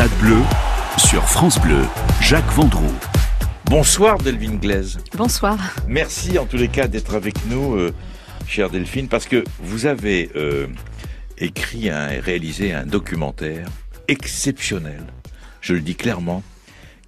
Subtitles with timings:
[0.00, 0.38] Stade Bleu
[0.96, 1.82] sur France Bleu,
[2.22, 2.96] Jacques Vendroux.
[3.66, 4.98] Bonsoir Delphine Glaise.
[5.14, 5.58] Bonsoir.
[5.86, 7.92] Merci en tous les cas d'être avec nous, euh,
[8.46, 10.68] chère Delphine, parce que vous avez euh,
[11.36, 13.68] écrit et réalisé un documentaire
[14.08, 15.04] exceptionnel,
[15.60, 16.42] je le dis clairement,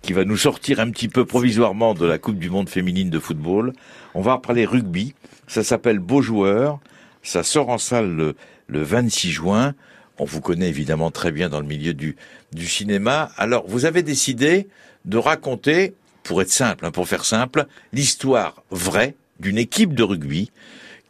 [0.03, 3.19] qui va nous sortir un petit peu provisoirement de la Coupe du Monde féminine de
[3.19, 3.73] football.
[4.13, 5.15] On va parler rugby,
[5.47, 6.79] ça s'appelle Beau Joueur,
[7.23, 8.37] ça sort en salle le,
[8.67, 9.73] le 26 juin.
[10.19, 12.17] On vous connaît évidemment très bien dans le milieu du,
[12.53, 13.31] du cinéma.
[13.36, 14.69] Alors, vous avez décidé
[15.05, 20.50] de raconter, pour être simple, hein, pour faire simple, l'histoire vraie d'une équipe de rugby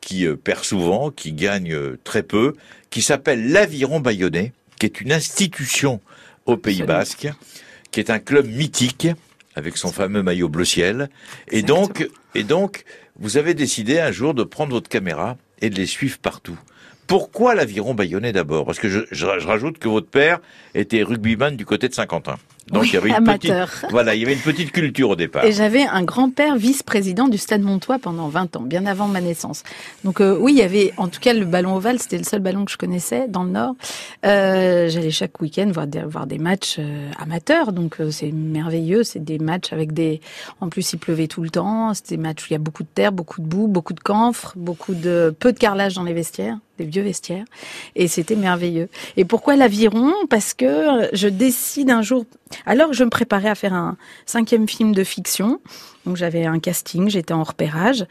[0.00, 2.54] qui euh, perd souvent, qui gagne euh, très peu,
[2.90, 6.00] qui s'appelle l'Aviron Bayonnais, qui est une institution
[6.46, 7.28] au Pays Basque,
[7.90, 9.08] qui est un club mythique
[9.54, 11.08] avec son fameux maillot bleu ciel.
[11.48, 12.84] Et donc, et donc,
[13.18, 16.58] vous avez décidé un jour de prendre votre caméra et de les suivre partout.
[17.12, 18.64] Pourquoi l'aviron bayonnais d'abord?
[18.64, 20.40] Parce que je, je, rajoute que votre père
[20.74, 22.36] était rugbyman du côté de Saint-Quentin.
[22.68, 23.68] Donc il y avait une amateur.
[23.68, 25.44] petite, voilà, il y avait une petite culture au départ.
[25.44, 29.62] Et j'avais un grand-père vice-président du Stade Montois pendant 20 ans, bien avant ma naissance.
[30.04, 32.40] Donc euh, oui, il y avait, en tout cas, le ballon ovale, c'était le seul
[32.40, 33.74] ballon que je connaissais dans le Nord.
[34.24, 39.02] Euh, J'allais chaque week-end voir des, voir des matchs euh, amateurs, donc c'est merveilleux.
[39.02, 40.22] C'est des matchs avec des,
[40.62, 41.92] en plus il pleuvait tout le temps.
[41.92, 44.00] C'était des matchs où il y a beaucoup de terre, beaucoup de boue, beaucoup de
[44.00, 47.44] camphre, beaucoup de peu de carrelage dans les vestiaires des vieux vestiaires.
[47.96, 48.88] Et c'était merveilleux.
[49.16, 50.12] Et pourquoi l'aviron?
[50.28, 52.24] Parce que je décide un jour
[52.66, 55.60] alors que je me préparais à faire un cinquième film de fiction,
[56.04, 58.04] donc j'avais un casting, j'étais en repérage,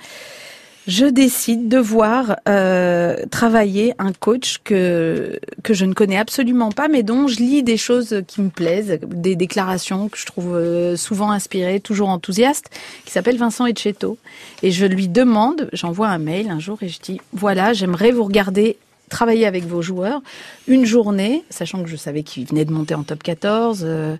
[0.88, 6.88] je décide de voir euh, travailler un coach que que je ne connais absolument pas,
[6.88, 10.96] mais dont je lis des choses qui me plaisent, des déclarations que je trouve euh,
[10.96, 12.70] souvent inspirées, toujours enthousiastes,
[13.06, 14.18] qui s'appelle Vincent Etcheto.
[14.64, 18.23] Et je lui demande, j'envoie un mail un jour et je dis voilà, j'aimerais vous
[18.23, 18.78] regarder
[19.12, 20.22] travailler avec vos joueurs
[20.68, 23.84] une journée, sachant que je savais qu'ils venaient de monter en top 14.
[23.84, 24.16] Euh,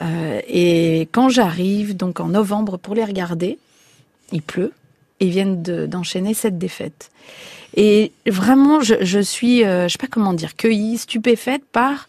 [0.00, 3.58] euh, et quand j'arrive, donc en novembre, pour les regarder,
[4.32, 4.72] il pleut,
[5.22, 7.10] et viennent d'enchaîner cette défaite.
[7.76, 12.08] Et vraiment, je, je suis, euh, je sais pas comment dire, cueillie, stupéfaite par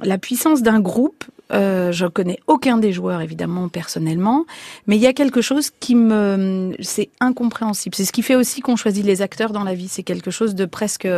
[0.00, 4.44] la puissance d'un groupe euh, je connais aucun des joueurs évidemment personnellement,
[4.86, 7.94] mais il y a quelque chose qui me, c'est incompréhensible.
[7.94, 9.88] C'est ce qui fait aussi qu'on choisit les acteurs dans la vie.
[9.88, 11.08] C'est quelque chose de presque,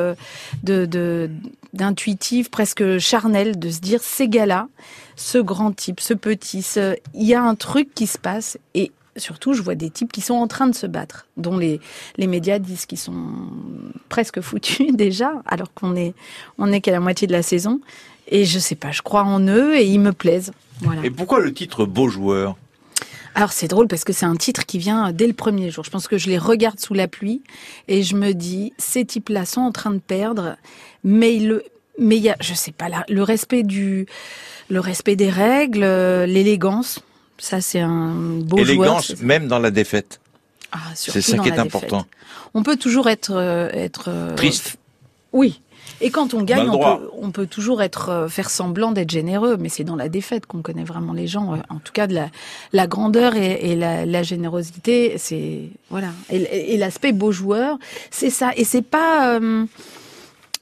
[0.62, 1.30] de,
[1.72, 4.68] d'intuitif, presque charnel, de se dire ces gars-là,
[5.16, 6.96] ce grand type, ce petit, ce...
[7.14, 10.20] il y a un truc qui se passe et surtout, je vois des types qui
[10.20, 11.80] sont en train de se battre, dont les,
[12.16, 13.16] les médias disent qu'ils sont
[14.08, 16.14] presque foutus déjà, alors qu'on est,
[16.58, 17.80] on est qu'à la moitié de la saison.
[18.28, 20.52] Et je sais pas, je crois en eux et ils me plaisent.
[20.80, 21.04] Voilà.
[21.04, 22.56] Et pourquoi le titre Beau joueur?
[23.34, 25.84] Alors c'est drôle parce que c'est un titre qui vient dès le premier jour.
[25.84, 27.42] Je pense que je les regarde sous la pluie
[27.86, 30.56] et je me dis ces types-là sont en train de perdre,
[31.04, 31.64] mais le
[31.98, 34.06] mais il y a je sais pas là le respect du
[34.68, 35.84] le respect des règles,
[36.24, 37.00] l'élégance.
[37.40, 40.20] Ça c'est un beau Élégance même dans la défaite.
[40.72, 42.06] Ah, c'est ça qui est important.
[42.54, 44.76] On peut toujours être euh, être euh, triste.
[45.32, 45.60] Oui,
[46.00, 49.56] et quand on gagne, on peut, on peut, toujours être euh, faire semblant d'être généreux,
[49.58, 51.54] mais c'est dans la défaite qu'on connaît vraiment les gens.
[51.54, 52.28] Euh, en tout cas, de la,
[52.72, 56.08] la grandeur et, et la, la, générosité, c'est voilà.
[56.30, 57.78] Et, et l'aspect beau joueur,
[58.10, 58.52] c'est ça.
[58.56, 59.66] Et c'est pas euh,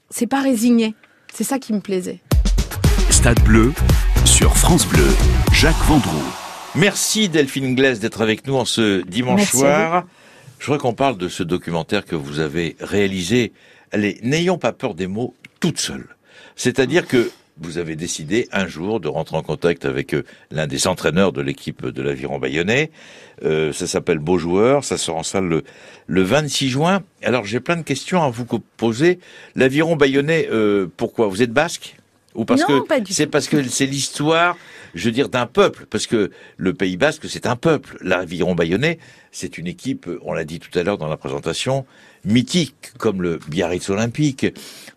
[0.09, 0.93] c'est pas résigné.
[1.33, 2.19] C'est ça qui me plaisait.
[3.09, 3.71] Stade Bleu
[4.25, 5.07] sur France Bleu.
[5.53, 6.48] Jacques Vendroux.
[6.79, 10.05] Merci Delphine Glaise d'être avec nous en ce dimanche soir.
[10.59, 13.51] Je voudrais qu'on parle de ce documentaire que vous avez réalisé
[13.91, 16.07] allez, n'ayons pas peur des mots toute seule.
[16.55, 20.87] C'est-à-dire que vous avez décidé un jour de rentrer en contact avec euh, l'un des
[20.87, 22.91] entraîneurs de l'équipe de l'Aviron Bayonnais.
[23.43, 25.63] Euh, ça s'appelle Beau Joueur, ça sort en salle le,
[26.07, 27.03] le 26 juin.
[27.23, 28.45] Alors j'ai plein de questions à vous
[28.77, 29.19] poser.
[29.55, 31.27] L'Aviron Bayonnais, euh, pourquoi?
[31.27, 31.97] Vous êtes basque?
[32.35, 32.73] Ou parce que
[33.09, 34.55] c'est parce que c'est l'histoire,
[34.93, 37.97] je veux dire, d'un peuple, parce que le Pays Basque, c'est un peuple.
[38.01, 38.99] L'Aviron Bayonnais,
[39.31, 41.85] c'est une équipe, on l'a dit tout à l'heure dans la présentation,
[42.25, 44.47] mythiques, comme le Biarritz Olympique,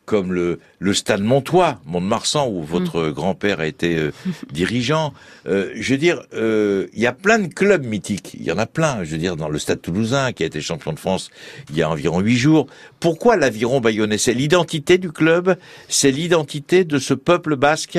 [0.04, 3.12] comme le, le Stade Montois, Mont-de-Marsan, où votre mm.
[3.12, 4.12] grand-père a été euh,
[4.52, 5.14] dirigeant.
[5.46, 8.34] Euh, je veux dire, euh, il y a plein de clubs mythiques.
[8.34, 9.04] Il y en a plein.
[9.04, 11.30] Je veux dire, dans le Stade Toulousain, qui a été champion de France
[11.70, 12.66] il y a environ huit jours.
[13.00, 14.18] Pourquoi l'aviron bayonnais?
[14.18, 15.56] C'est l'identité du club?
[15.88, 17.98] C'est l'identité de ce peuple basque?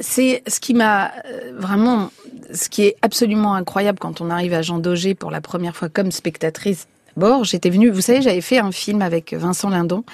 [0.00, 1.12] C'est ce qui m'a
[1.54, 2.10] vraiment,
[2.52, 5.88] ce qui est absolument incroyable quand on arrive à Jean Daugé pour la première fois
[5.88, 10.04] comme spectatrice d'abord, j'étais venue, vous savez, j'avais fait un film avec Vincent Lindon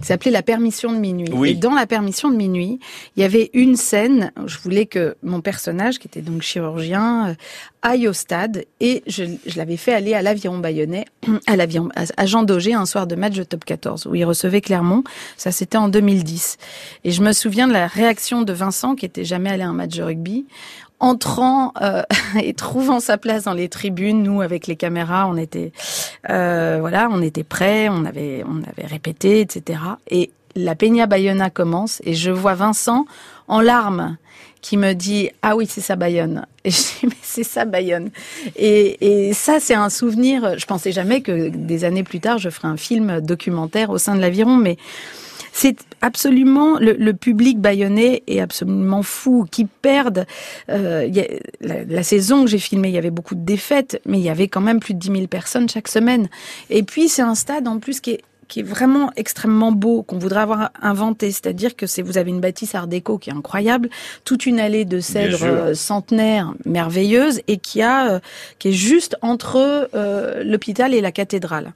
[0.00, 1.28] qui s'appelait La permission de minuit.
[1.32, 1.50] Oui.
[1.50, 2.78] Et dans La permission de minuit,
[3.16, 7.34] il y avait une scène, je voulais que mon personnage, qui était donc chirurgien, euh,
[7.82, 11.04] aille au stade et je, je l'avais fait aller à l'aviron bayonnais,
[11.46, 14.60] à l'aviron, à Jean Daugé un soir de match de top 14 où il recevait
[14.60, 15.02] Clermont.
[15.36, 16.58] Ça, c'était en 2010.
[17.04, 19.72] Et je me souviens de la réaction de Vincent qui était jamais allé à un
[19.72, 20.46] match de rugby
[21.02, 22.02] entrant euh,
[22.42, 25.72] et trouvant sa place dans les tribunes, nous avec les caméras, on était
[26.30, 29.80] euh, voilà, on était prêts, on avait on avait répété, etc.
[30.10, 33.06] Et la Peña Bayona commence et je vois Vincent
[33.48, 34.16] en larmes
[34.60, 38.10] qui me dit ah oui c'est ça Bayonne et je dis mais c'est ça Bayonne
[38.56, 40.58] et, et ça c'est un souvenir.
[40.58, 44.14] Je pensais jamais que des années plus tard je ferais un film documentaire au sein
[44.14, 44.76] de l'aviron mais
[45.52, 50.26] c'est absolument le, le, public bayonnais est absolument fou, qui perdent.
[50.70, 51.26] Euh, y a,
[51.60, 54.30] la, la, saison que j'ai filmée, il y avait beaucoup de défaites, mais il y
[54.30, 56.28] avait quand même plus de 10 000 personnes chaque semaine.
[56.70, 58.22] Et puis c'est un stade en plus qui est
[58.52, 61.30] qui est vraiment extrêmement beau, qu'on voudrait avoir inventé.
[61.30, 63.88] C'est-à-dire que c'est, vous avez une bâtisse art déco qui est incroyable,
[64.26, 68.20] toute une allée de cèdres euh, centenaires merveilleuse et qui a, euh,
[68.58, 71.72] qui est juste entre euh, l'hôpital et la cathédrale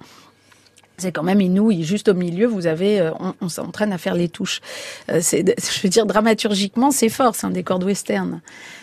[0.99, 1.85] c'est quand même inouï.
[1.85, 4.61] Juste au milieu, vous avez, euh, on, on s'entraîne à faire les touches.
[5.11, 7.35] Euh, c'est, je veux dire, dramaturgiquement, c'est fort.
[7.35, 8.41] C'est un décor de western.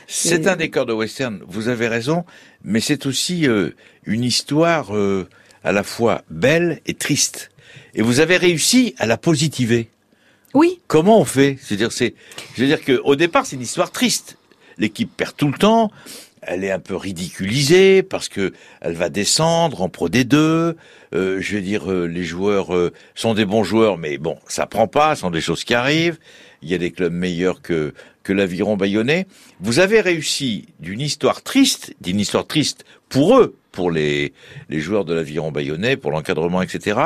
[0.07, 1.41] C'est un décor de western.
[1.47, 2.25] Vous avez raison,
[2.63, 3.71] mais c'est aussi euh,
[4.05, 5.27] une histoire euh,
[5.63, 7.51] à la fois belle et triste.
[7.95, 9.89] Et vous avez réussi à la positiver.
[10.53, 10.79] Oui.
[10.87, 11.57] Comment on fait?
[11.61, 12.13] C'est-à-dire, c'est,
[12.55, 14.37] je veux dire que au départ, c'est une histoire triste.
[14.77, 15.91] L'équipe perd tout le temps
[16.47, 20.35] elle est un peu ridiculisée parce que elle va descendre en Pro D2.
[20.35, 20.75] Euh,
[21.13, 24.87] je veux dire, euh, les joueurs euh, sont des bons joueurs, mais bon, ça prend
[24.87, 26.17] pas, ce sont des choses qui arrivent.
[26.61, 27.93] Il y a des clubs meilleurs que
[28.23, 29.27] que l'aviron bayonnais.
[29.59, 34.33] Vous avez réussi d'une histoire triste, d'une histoire triste pour eux, pour les
[34.69, 36.99] les joueurs de l'aviron bayonnais, pour l'encadrement, etc.,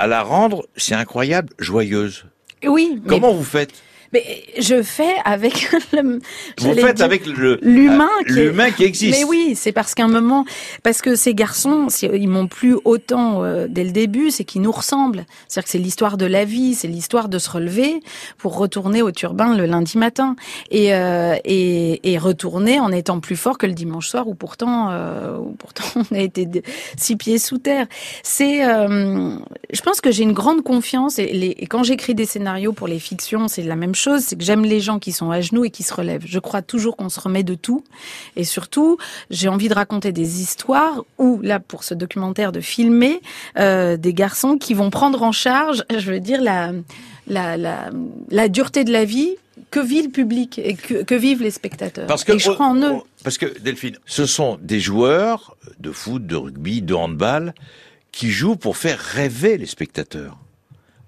[0.00, 2.24] à la rendre, c'est incroyable, joyeuse.
[2.64, 3.02] Oui.
[3.06, 3.72] Comment vous faites?
[4.12, 6.20] Mais je fais avec le.
[6.58, 9.18] Vous faites dire, avec le l'humain qui, l'humain qui existe.
[9.18, 10.44] Mais oui, c'est parce qu'à un moment,
[10.82, 14.72] parce que ces garçons, ils m'ont plu autant euh, dès le début, c'est qu'ils nous
[14.72, 15.24] ressemblent.
[15.46, 18.00] C'est-à-dire que c'est l'histoire de la vie, c'est l'histoire de se relever
[18.38, 20.36] pour retourner au turbin le lundi matin
[20.70, 24.88] et euh, et, et retourner en étant plus fort que le dimanche soir où pourtant
[24.90, 26.48] euh, où pourtant on a été
[26.96, 27.86] six pieds sous terre.
[28.22, 29.36] C'est, euh,
[29.70, 32.88] je pense que j'ai une grande confiance et, les, et quand j'écris des scénarios pour
[32.88, 35.64] les fictions, c'est la même chose, c'est que j'aime les gens qui sont à genoux
[35.64, 36.24] et qui se relèvent.
[36.26, 37.84] Je crois toujours qu'on se remet de tout.
[38.36, 38.98] Et surtout,
[39.30, 43.20] j'ai envie de raconter des histoires ou, là, pour ce documentaire, de filmer
[43.58, 46.72] euh, des garçons qui vont prendre en charge, je veux dire, la,
[47.26, 47.90] la, la,
[48.30, 49.36] la dureté de la vie
[49.70, 52.06] que vit le public et que, que vivent les spectateurs.
[52.06, 53.00] Parce que, et je crois en eux.
[53.24, 57.54] Parce que, Delphine, ce sont des joueurs de foot, de rugby, de handball
[58.12, 60.38] qui jouent pour faire rêver les spectateurs.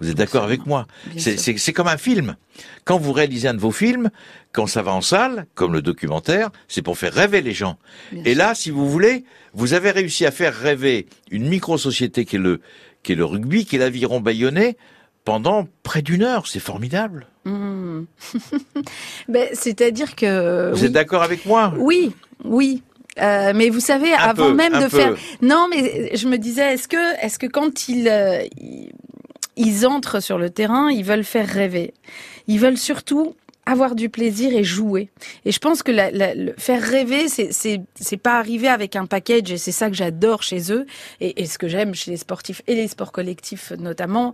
[0.00, 0.86] Vous êtes d'accord avec moi
[1.16, 2.36] C'est comme un film.
[2.84, 4.10] Quand vous réalisez un de vos films,
[4.52, 7.78] quand ça va en salle, comme le documentaire, c'est pour faire rêver les gens.
[8.10, 8.38] Bien Et sûr.
[8.38, 12.60] là, si vous voulez, vous avez réussi à faire rêver une micro-société qui est le,
[13.02, 14.76] qui est le rugby, qui est l'aviron bayonnais,
[15.24, 16.46] pendant près d'une heure.
[16.46, 17.26] C'est formidable.
[17.44, 18.00] Mmh.
[19.28, 20.70] ben, C'est-à-dire que...
[20.72, 20.86] Vous oui.
[20.86, 21.74] êtes d'accord avec moi?
[21.76, 22.12] Oui,
[22.44, 22.82] oui.
[23.18, 24.88] Euh, mais vous savez, un avant peu, même de peu.
[24.88, 28.90] faire, non, mais je me disais, est-ce que, est-ce que quand il, euh, il
[29.60, 31.92] ils entrent sur le terrain, ils veulent faire rêver.
[32.46, 33.34] Ils veulent surtout
[33.70, 35.08] avoir du plaisir et jouer.
[35.44, 39.52] Et je pense que la, la, le faire rêver, c'est pas arriver avec un package
[39.52, 40.86] et c'est ça que j'adore chez eux
[41.20, 44.32] et, et ce que j'aime chez les sportifs et les sports collectifs notamment,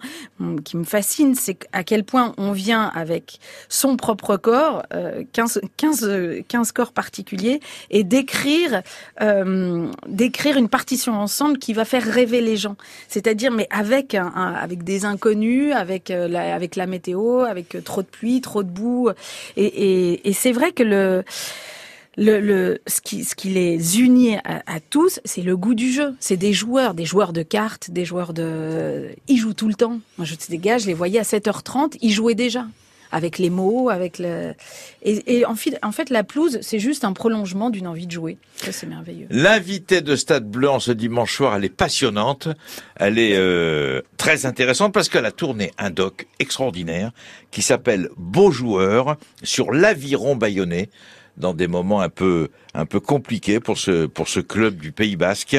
[0.64, 3.38] qui me fascine, c'est à quel point on vient avec
[3.68, 6.10] son propre corps, euh, 15, 15,
[6.48, 8.82] 15 corps particuliers et d'écrire
[9.20, 12.76] euh, d'écrire une partition ensemble qui va faire rêver les gens.
[13.08, 17.76] C'est-à-dire mais avec un, un, avec des inconnus, avec euh, la, avec la météo, avec
[17.84, 19.11] trop de pluie, trop de boue
[19.56, 25.75] et, c'est vrai que le, ce, qui, les unit à, à tous, c'est le goût
[25.75, 26.14] du jeu.
[26.21, 29.09] C'est des joueurs, des joueurs de cartes, des joueurs de...
[29.28, 30.00] Ils jouent tout le temps.
[30.18, 32.66] Moi, je des gars, je les voyais à 7h30, ils jouaient déjà
[33.12, 34.54] avec les mots, avec le
[35.02, 38.38] et, et en, fait, la pelouse c'est juste un prolongement d'une envie de jouer.
[38.56, 39.26] Ça c'est merveilleux.
[39.30, 42.48] L'invité de Stade Bleu en ce dimanche soir, elle est passionnante,
[42.96, 47.12] elle est euh, très intéressante parce qu'elle a tourné un doc extraordinaire
[47.50, 50.88] qui s'appelle Beau joueur sur l'aviron bayonnais
[51.36, 55.16] dans des moments un peu un peu compliqués pour ce pour ce club du Pays
[55.16, 55.56] Basque.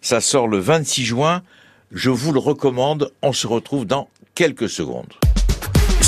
[0.00, 1.42] Ça sort le 26 juin.
[1.92, 3.12] Je vous le recommande.
[3.22, 5.12] On se retrouve dans quelques secondes.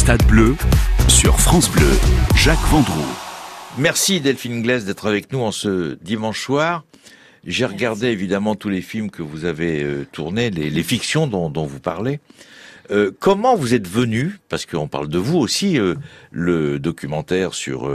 [0.02, 0.56] Stade Bleu
[1.06, 1.86] sur France Bleu,
[2.34, 3.06] Jacques Vendroux.
[3.78, 6.82] Merci Delphine Glaise d'être avec nous en ce dimanche soir.
[7.46, 11.78] J'ai regardé évidemment tous les films que vous avez euh, tournés, les, fictions dont, vous
[11.78, 12.18] parlez.
[12.90, 15.94] Euh, comment vous êtes venu, parce qu'on parle de vous aussi, euh,
[16.32, 17.88] le documentaire sur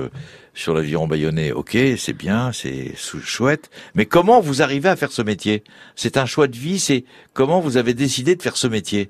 [0.54, 5.22] sur l'aviron bayonnais, ok, c'est bien, c'est chouette, mais comment vous arrivez à faire ce
[5.22, 5.62] métier?
[5.98, 9.10] C'est un choix de vie, c'est comment vous avez décidé de faire ce métier?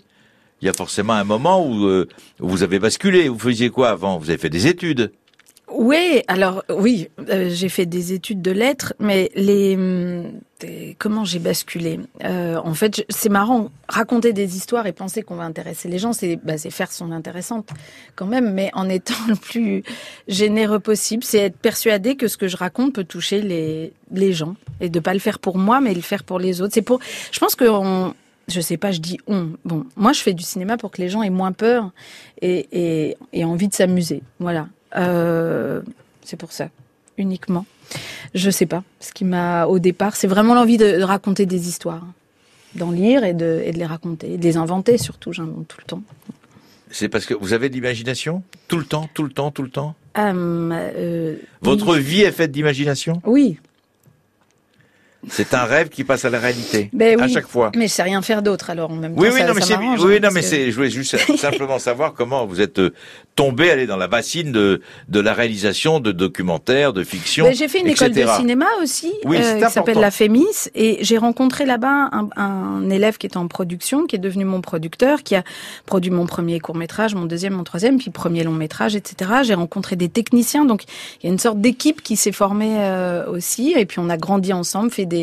[0.62, 2.08] Il y a forcément un moment où, euh,
[2.40, 3.30] vous avez basculé.
[3.30, 4.18] Vous faisiez quoi avant?
[4.18, 5.12] Vous avez fait des études?
[5.70, 10.40] Oui, alors oui, euh, j'ai fait des études de lettres, mais les, hum,
[10.98, 12.00] comment j'ai basculé?
[12.24, 16.14] Euh, En fait, c'est marrant raconter des histoires et penser qu'on va intéresser les gens,
[16.14, 17.70] c'est bah, faire son intéressante
[18.16, 19.84] quand même, mais en étant le plus
[20.30, 24.90] généreux possible, c'est être persuadé que ce que je raconte peut toucher les gens et
[24.90, 26.74] de pas le faire pour moi, mais le faire pour les autres.
[26.74, 28.14] C'est pour, je pense que on,
[28.48, 29.50] je sais pas, je dis on.
[29.66, 31.92] Bon, moi, je fais du cinéma pour que les gens aient moins peur
[32.42, 34.22] et, et, et envie de s'amuser.
[34.40, 34.68] Voilà.
[34.96, 35.82] Euh,
[36.24, 36.70] c'est pour ça,
[37.18, 37.66] uniquement.
[38.34, 38.84] Je sais pas.
[39.00, 42.06] Ce qui m'a, au départ, c'est vraiment l'envie de, de raconter des histoires,
[42.76, 45.34] d'en lire et de, et de les raconter, et de les inventer surtout.
[45.34, 46.04] J'invente tout le temps.
[46.90, 48.44] C'est parce que vous avez de l'imagination?
[48.70, 49.96] Tout le temps, tout le temps, tout le temps?
[50.18, 52.02] Euh, euh, Votre oui.
[52.02, 53.22] vie est faite d'imagination?
[53.26, 53.60] Oui,
[55.30, 57.72] C'est un rêve qui passe à la réalité Ben à chaque fois.
[57.76, 58.70] mais sais rien faire d'autre.
[58.70, 60.46] Alors en même temps, Oui, oui, ça, non, mais c'est, oui, hein, non, mais que-
[60.46, 62.94] c'est, je voulais juste simplement savoir comment vous êtes euh,
[63.36, 67.46] tombé, allé dans la bassine de, de la réalisation de documentaires, de fiction.
[67.46, 70.46] Ben, j'ai fait une école de cinéma aussi, Oui, c'est euh, qui s'appelle la Fémis,
[70.76, 74.62] et j'ai rencontré là-bas un, un élève qui était en production, qui est devenu mon
[74.62, 75.44] producteur, qui a
[75.86, 79.32] produit mon premier court métrage, mon deuxième, mon troisième, puis premier long métrage, etc.
[79.44, 80.84] J'ai rencontré des techniciens, donc
[81.22, 84.18] il y a une sorte d'équipe qui s'est formée euh, aussi, et puis on a
[84.18, 85.17] grandi ensemble, fait des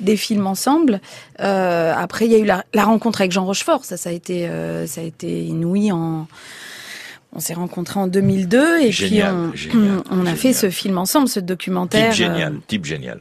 [0.00, 1.00] des films ensemble.
[1.40, 4.12] Euh, après, il y a eu la, la rencontre avec Jean Rochefort, ça, ça a
[4.12, 4.48] été
[4.86, 6.26] ça a été inouï en
[7.34, 10.36] on s'est rencontrés en 2002 et Génial, puis on, génial, on a génial.
[10.36, 12.12] fait ce film ensemble, ce documentaire.
[12.12, 13.20] Type euh, génial, type génial.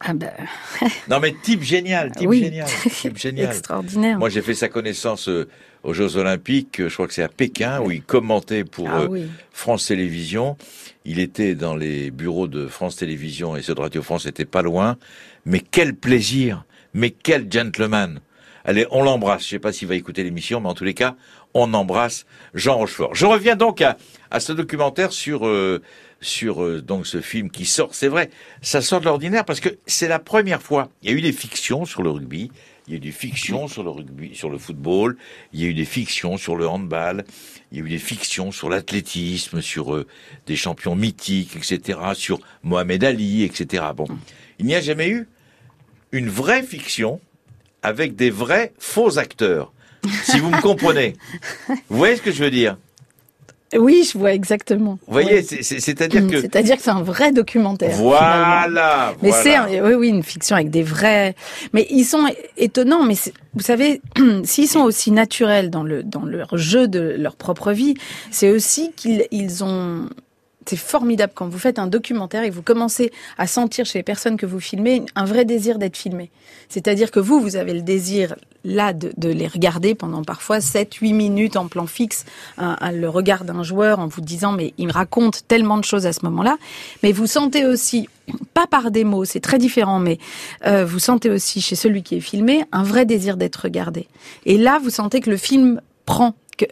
[0.00, 0.30] ah ben,
[1.08, 2.40] Non, mais type génial, type oui.
[2.40, 3.46] génial, type génial.
[3.46, 4.18] extraordinaire.
[4.18, 5.48] Moi, j'ai fait sa connaissance euh,
[5.84, 9.00] aux Jeux Olympiques, euh, je crois que c'est à Pékin, où il commentait pour ah
[9.02, 9.26] euh, oui.
[9.52, 10.58] France Télévisions.
[11.06, 14.62] Il était dans les bureaux de France Télévisions et ceux de Radio France étaient pas
[14.62, 14.96] loin.
[15.46, 18.20] Mais quel plaisir, mais quel gentleman.
[18.64, 19.44] Allez, on l'embrasse.
[19.44, 21.14] Je sais pas s'il va écouter l'émission, mais en tous les cas,
[21.54, 23.14] on embrasse Jean Rochefort.
[23.14, 23.96] Je reviens donc à,
[24.32, 25.80] à ce documentaire sur euh,
[26.20, 27.94] sur euh, donc ce film qui sort.
[27.94, 28.28] C'est vrai,
[28.60, 30.90] ça sort de l'ordinaire parce que c'est la première fois.
[31.02, 32.50] Il y a eu des fictions sur le rugby.
[32.88, 35.16] Il y a eu des fictions sur le rugby, sur le football.
[35.52, 37.24] Il y a eu des fictions sur le handball.
[37.70, 40.06] Il y a eu des fictions sur l'athlétisme, sur euh,
[40.46, 43.84] des champions mythiques, etc., sur Mohamed Ali, etc.
[43.96, 44.06] Bon,
[44.58, 45.28] il n'y a jamais eu
[46.16, 47.20] une vraie fiction
[47.82, 49.72] avec des vrais faux acteurs.
[50.24, 51.14] Si vous me comprenez.
[51.88, 52.76] Vous voyez ce que je veux dire?
[53.74, 54.98] Oui, je vois exactement.
[55.06, 56.40] Vous voyez, c'est-à-dire que...
[56.40, 57.90] C'est-à-dire que c'est un vrai documentaire.
[57.90, 58.10] finalement.
[58.10, 59.66] Voilà, Mais voilà.
[59.68, 61.34] c'est oui, oui, une fiction avec des vrais.
[61.72, 62.24] Mais ils sont
[62.56, 63.02] étonnants.
[63.02, 63.14] Mais
[63.54, 64.00] vous savez,
[64.44, 67.94] s'ils sont aussi naturels dans le dans leur jeu de leur propre vie,
[68.30, 70.08] c'est aussi qu'ils ils ont.
[70.66, 74.02] C'est formidable quand vous faites un documentaire et que vous commencez à sentir chez les
[74.02, 76.30] personnes que vous filmez un vrai désir d'être filmé.
[76.68, 81.12] C'est-à-dire que vous, vous avez le désir là de, les regarder pendant parfois 7, 8
[81.12, 82.24] minutes en plan fixe,
[82.58, 86.12] le regard d'un joueur en vous disant mais il me raconte tellement de choses à
[86.12, 86.56] ce moment-là.
[87.02, 88.08] Mais vous sentez aussi,
[88.54, 90.18] pas par des mots, c'est très différent, mais
[90.66, 94.08] euh, vous sentez aussi chez celui qui est filmé un vrai désir d'être regardé.
[94.44, 96.34] Et là, vous sentez que le film prend.
[96.56, 96.64] Que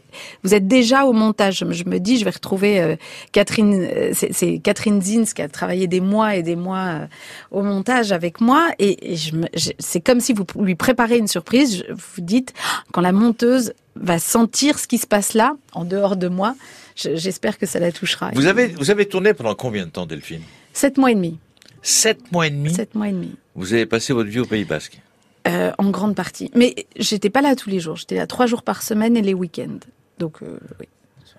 [0.42, 1.64] vous êtes déjà au montage.
[1.70, 2.96] Je me- dis, je vais retrouver euh,
[3.32, 3.74] Catherine.
[3.82, 7.06] euh, c'est Catherine Zins qui a travaillé des mois et des mois euh,
[7.50, 11.18] au montage avec moi, et, et je me- je- c'est comme si vous lui préparez
[11.18, 11.78] une surprise.
[11.86, 15.84] Je- Vous dites Ah, quand la monteuse va sentir ce qui se passe là, en
[15.84, 16.54] dehors de moi.
[16.96, 18.30] je- J'espère que ça la touchera.
[18.34, 20.42] Vous avez, vous avez tourné pendant combien de temps, Delphine?
[20.72, 21.38] Sept mois et demi.
[21.82, 22.72] Sept mois et demi?
[22.72, 23.34] Sept mois et demi.
[23.54, 24.98] Vous avez passé votre vie au Pays Basque.
[25.46, 26.50] Euh, en grande partie.
[26.54, 27.96] Mais j'étais pas là tous les jours.
[27.96, 29.78] J'étais là trois jours par semaine et les week-ends.
[30.18, 30.86] Donc euh, oui,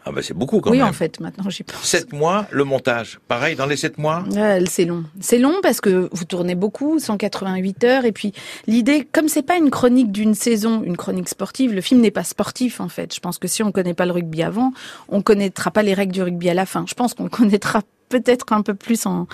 [0.05, 0.87] Ah ben c'est beaucoup quand oui même.
[0.87, 1.81] en fait, maintenant j'y pense.
[1.83, 3.19] Sept mois, le montage.
[3.27, 4.23] Pareil, dans les sept mois
[4.67, 5.05] c'est long.
[5.21, 8.31] C'est long parce que vous tournez beaucoup, 188 heures, et puis
[8.67, 12.23] l'idée, comme c'est pas une chronique d'une saison, une chronique sportive, le film n'est pas
[12.23, 13.15] sportif en fait.
[13.15, 14.71] Je pense que si on connaît pas le rugby avant,
[15.09, 16.85] on connaîtra pas les règles du rugby à la fin.
[16.87, 19.27] Je pense qu'on connaîtra peut-être un peu plus en,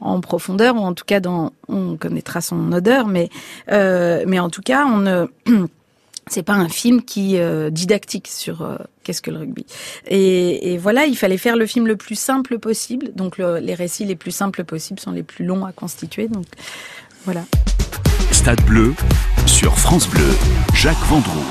[0.00, 3.28] en profondeur, ou en tout cas dans, on connaîtra son odeur, mais
[3.72, 5.26] euh, mais en tout cas, on ne
[6.30, 9.64] c'est pas un film qui euh, didactique sur euh, qu'est-ce que le rugby.
[10.06, 13.12] Et, et voilà, il fallait faire le film le plus simple possible.
[13.14, 16.28] Donc le- les récits les plus simples possibles sont les plus longs à constituer.
[16.28, 16.44] Donc
[17.24, 17.44] voilà.
[18.30, 18.94] Stade Bleu
[19.46, 20.28] sur France Bleu.
[20.74, 21.46] Jacques Vendroux.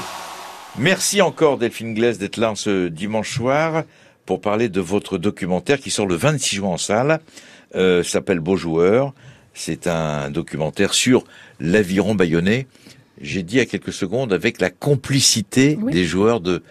[0.77, 3.83] Merci encore Delphine Glaise d'être là ce dimanche soir
[4.27, 7.19] pour parler de votre documentaire qui sort le 26 juin en salle.
[7.75, 9.13] Euh, s'appelle Beau joueur.
[9.55, 11.23] C'est un documentaire sur
[11.59, 12.67] l'aviron bayonnais.
[13.19, 15.91] J'ai dit à quelques secondes avec la complicité Oui.
[15.93, 16.61] des joueurs de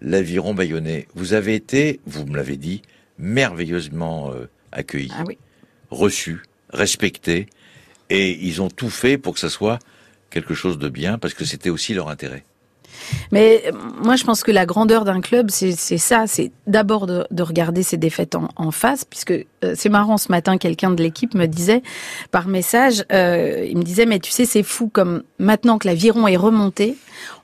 [0.00, 1.06] l'aviron bayonnais.
[1.14, 2.80] Vous avez été, vous me l'avez dit,
[3.18, 5.36] merveilleusement euh, accueillis, Ah oui.
[5.90, 6.40] reçus,
[6.72, 7.46] respectés,
[8.08, 9.78] et ils ont tout fait pour que ça soit
[10.30, 12.44] quelque chose de bien, parce que c'était aussi leur intérêt.
[13.32, 13.64] Mais
[14.02, 16.26] moi, je pense que la grandeur d'un club, c'est ça.
[16.26, 20.16] C'est d'abord de, de regarder ses défaites en, face, puisque euh, c'est marrant.
[20.16, 21.82] Ce matin, quelqu'un de l'équipe me disait
[22.30, 26.26] par message, euh, il me disait, mais tu sais, c'est fou comme maintenant que l'aviron
[26.28, 26.96] est remonté,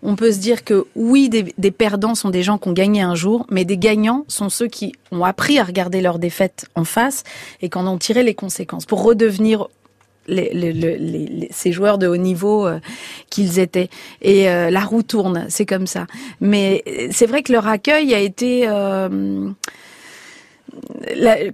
[0.03, 3.03] on peut se dire que oui, des, des perdants sont des gens qui ont gagné
[3.03, 6.85] un jour, mais des gagnants sont ceux qui ont appris à regarder leurs défaites en
[6.85, 7.25] face
[7.61, 9.69] et qui en ont tiré les conséquences pour redevenir
[10.29, 12.79] les, ces joueurs de haut niveau euh,
[13.31, 13.89] qu'ils étaient.
[14.23, 16.07] Et euh, la roue tourne, c'est comme ça.
[16.41, 18.67] Mais c'est vrai que leur accueil a été...
[18.69, 19.51] euh,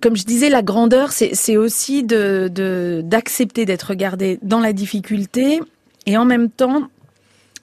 [0.00, 5.60] comme je disais, la grandeur, c'est aussi de de- d'accepter d'être regardé dans la difficulté
[6.06, 6.88] et en même temps,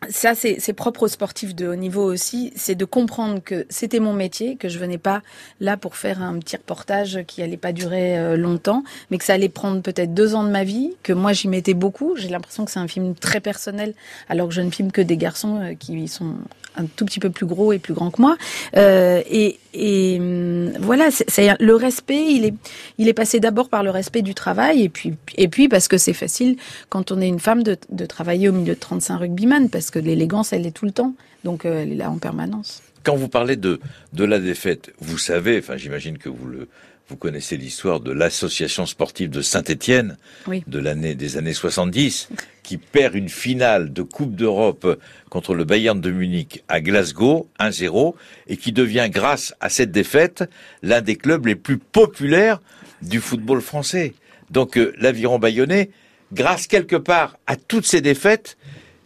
[0.08, 4.14] ça c'est propre aux sportifs de haut niveau aussi, c'est de comprendre que c'était mon
[4.14, 5.22] métier, que je venais pas
[5.60, 9.34] là pour faire un petit reportage qui allait pas durer euh, longtemps, mais que ça
[9.34, 12.16] allait prendre peut-être deux ans de ma vie, que moi j'y mettais beaucoup.
[12.16, 13.94] J'ai l'impression que c'est un film très personnel,
[14.30, 16.36] alors que je ne filme que des garçons euh, qui sont
[16.78, 18.38] un tout petit peu plus gros et plus grands que moi.
[18.78, 22.54] Euh, et et hum, voilà, c'est le respect, il est,
[22.98, 25.98] il est passé d'abord par le respect du travail, et puis, et puis parce que
[25.98, 26.58] c'est facile
[26.90, 30.00] quand on est une femme de, de travailler au milieu de 35 rugbyman, parce que
[30.00, 32.82] l'élégance, elle est tout le temps, donc euh, elle est là en permanence.
[33.04, 33.80] Quand vous parlez de,
[34.14, 36.68] de la défaite, vous savez, enfin j'imagine que vous le
[37.10, 40.64] vous connaissez l'histoire de l'association sportive de Saint-Étienne Oui.
[40.68, 42.30] de l'année des années 70
[42.62, 45.00] qui perd une finale de Coupe d'Europe
[45.30, 48.14] contre le Bayern de Munich à Glasgow 1-0
[48.48, 50.44] et qui devient grâce à cette défaite
[50.84, 52.62] l'un des clubs les plus populaires
[53.02, 54.14] du football français.
[54.52, 55.90] Donc euh, l'aviron bayonnais
[56.32, 58.56] grâce quelque part à toutes ces défaites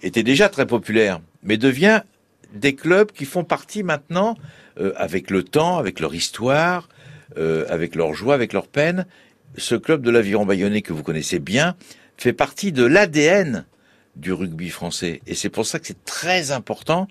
[0.01, 2.01] était déjà très populaire mais devient
[2.53, 4.38] des clubs qui font partie maintenant,
[4.79, 6.88] euh, avec le temps, avec leur histoire,
[7.38, 9.06] euh, avec leur joie, avec leur peine.
[9.58, 11.75] Ce club de l'aviron bayonnais que vous connaissez bien
[12.18, 13.66] fait partie de l'ADN
[14.16, 15.22] du rugby français.
[15.28, 17.08] Et c'est pour ça que c'est très important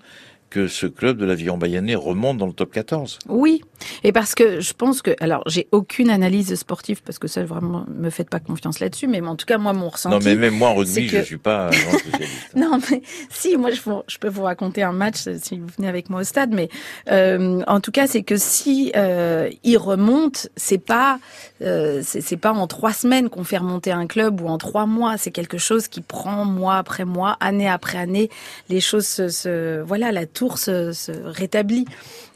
[0.52, 3.18] que ce club de l'aviron bayonnais remonte dans le top 14.
[3.28, 3.62] Oui,
[4.04, 7.84] et parce que je pense que, alors j'ai aucune analyse sportive, parce que ça vraiment
[7.88, 10.14] me faites pas confiance là-dessus, mais en tout cas moi mon ressenti.
[10.14, 11.70] Non, mais même moi en rugby, que- je suis pas.
[12.54, 13.00] Non, mais
[13.30, 16.20] si, moi, je, je peux vous raconter un match euh, si vous venez avec moi
[16.20, 16.52] au stade.
[16.52, 16.68] Mais
[17.10, 21.18] euh, en tout cas, c'est que si euh, il remonte, c'est pas,
[21.62, 25.16] euh, c'est pas en trois semaines qu'on fait remonter un club ou en trois mois.
[25.16, 28.30] C'est quelque chose qui prend mois après mois, année après année.
[28.68, 31.86] Les choses se, voilà, la tour se, se rétablit.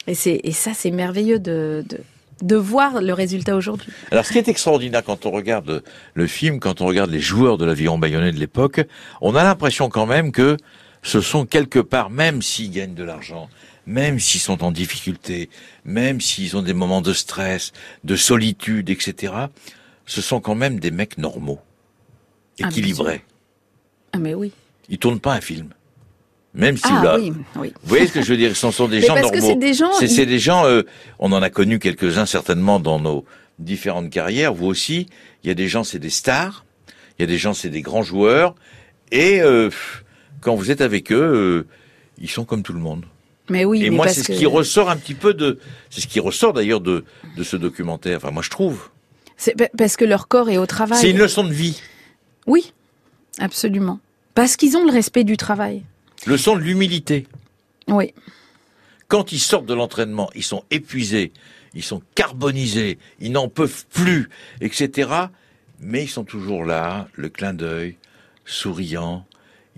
[0.07, 1.99] Et c'est et ça, c'est merveilleux de, de
[2.43, 3.89] de voir le résultat aujourd'hui.
[4.11, 5.83] Alors, ce qui est extraordinaire quand on regarde
[6.15, 8.83] le film, quand on regarde les joueurs de l'aviron bayonnais de l'époque,
[9.21, 10.57] on a l'impression quand même que
[11.03, 13.49] ce sont quelque part, même s'ils gagnent de l'argent,
[13.87, 15.49] même s'ils sont en difficulté,
[15.85, 17.73] même s'ils ont des moments de stress,
[18.05, 19.33] de solitude, etc.,
[20.07, 21.61] ce sont quand même des mecs normaux,
[22.63, 23.25] Ah, équilibrés.
[24.13, 24.53] Ah mais oui.
[24.89, 25.69] Ils tournent pas un film.
[26.55, 27.73] Même si Ah là, oui, oui.
[27.83, 29.49] vous voyez ce que je veux dire Ce sont des Mais gens parce que normaux.
[29.53, 29.93] c'est des gens.
[29.93, 30.83] C'est des gens, euh,
[31.19, 33.25] on en a connu quelques-uns certainement dans nos
[33.59, 35.07] différentes carrières, vous aussi.
[35.45, 36.65] Il y a des gens, c'est des stars,
[37.19, 38.55] il y a des gens, c'est des grands joueurs,
[39.13, 39.71] et euh,
[40.41, 41.17] quand vous êtes avec eux,
[41.67, 41.67] euh,
[42.19, 43.05] ils sont comme tout le monde.
[43.49, 43.85] Mais oui.
[43.85, 45.59] et mais moi, c'est ce que- qui ressort un petit peu de,
[45.91, 47.05] c'est ce qui ressort d'ailleurs de,
[47.37, 48.17] de ce documentaire.
[48.19, 48.89] Enfin, moi, je trouve.
[49.37, 50.99] C'est pa- parce que leur corps est au travail.
[51.01, 51.81] C'est une leçon de vie,
[52.47, 52.73] Oui,
[53.39, 54.01] absolument.
[54.35, 55.83] Parce qu'ils ont le respect du travail.
[56.27, 57.27] leçon de l'humilité.
[57.89, 58.13] Oui.
[59.09, 61.33] Quand ils sortent de l'entraînement, ils sont épuisés,
[61.75, 64.29] ils sont carbonisés, ils n'en peuvent plus,
[64.61, 65.11] etc.
[65.81, 67.97] Mais ils sont toujours là, le clin d'œil,
[68.45, 69.25] souriant.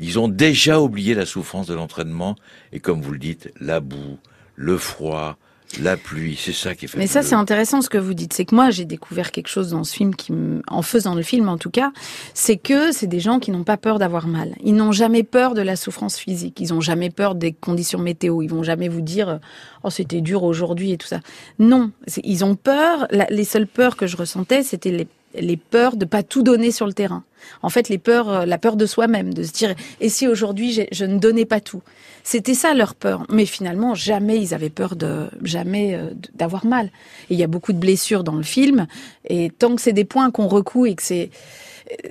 [0.01, 2.37] Ils ont déjà oublié la souffrance de l'entraînement
[2.73, 4.19] et comme vous le dites, la boue,
[4.57, 5.37] le froid,
[5.83, 8.33] la pluie, c'est ça qui est Mais ça, c'est intéressant ce que vous dites.
[8.33, 11.21] C'est que moi, j'ai découvert quelque chose dans ce film, qui, me- en faisant le
[11.23, 11.93] film en tout cas,
[12.33, 14.55] c'est que c'est des gens qui n'ont pas peur d'avoir mal.
[14.65, 16.59] Ils n'ont jamais peur de la souffrance physique.
[16.61, 18.41] Ils n'ont jamais peur des conditions météo.
[18.41, 19.41] Ils vont jamais vous dire
[19.85, 21.21] oh c'était dur aujourd'hui et tout ça.
[21.59, 21.91] Non,
[22.25, 23.07] ils ont peur.
[23.29, 26.87] les seules peurs que je ressentais, c'était les les peurs de pas tout donner sur
[26.87, 27.25] le terrain.
[27.63, 30.87] En fait, les peurs, euh, la peur de soi-même, de se dire et si aujourd'hui
[30.91, 31.83] je ne donnais pas tout?
[32.25, 33.25] C'était ça leur peur.
[33.31, 36.87] Mais finalement, jamais ils avaient peur de jamais euh, d'avoir mal.
[37.31, 38.87] Et il y a beaucoup de blessures dans le film.
[39.29, 41.31] Et tant que c'est des points qu'on recoue et que c'est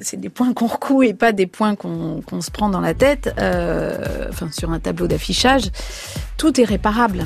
[0.01, 3.33] c'est des points qu'on recoue et pas des points qu'on se prend dans la tête,
[3.39, 5.69] euh, enfin sur un tableau d'affichage,
[6.37, 7.25] tout est réparable.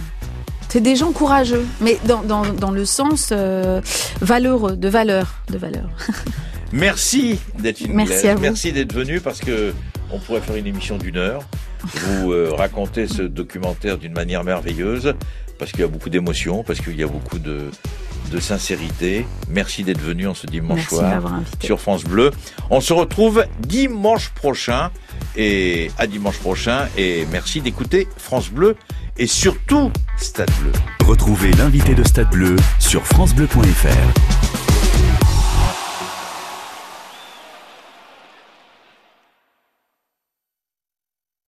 [0.71, 3.81] C'est des gens courageux, mais dans, dans, dans le sens euh,
[4.21, 5.89] valeureux, de valeur, de valeur.
[6.71, 8.41] Merci d'être Merci à vous.
[8.41, 9.73] Merci d'être venu parce que
[10.13, 11.41] on pourrait faire une émission d'une heure.
[11.83, 15.13] Vous euh, racontez ce documentaire d'une manière merveilleuse
[15.59, 17.69] parce qu'il y a beaucoup d'émotions, parce qu'il y a beaucoup de,
[18.31, 19.25] de sincérité.
[19.49, 22.31] Merci d'être venu en ce dimanche Merci soir sur France Bleu.
[22.69, 24.89] On se retrouve dimanche prochain
[25.35, 28.77] et à dimanche prochain et merci d'écouter France Bleu
[29.17, 30.71] et surtout Stade Bleu.
[31.05, 34.40] Retrouvez l'invité de Stade Bleu sur francebleu.fr.